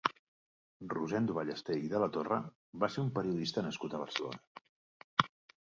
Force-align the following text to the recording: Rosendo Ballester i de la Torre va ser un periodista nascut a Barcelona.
Rosendo 0.93 1.35
Ballester 1.39 1.75
i 1.83 1.91
de 1.91 2.01
la 2.05 2.09
Torre 2.17 2.39
va 2.85 2.91
ser 2.95 3.03
un 3.05 3.13
periodista 3.21 3.67
nascut 3.69 3.97
a 3.97 4.03
Barcelona. 4.07 4.45